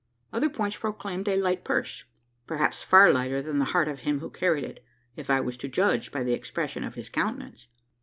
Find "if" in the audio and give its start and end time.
5.15-5.29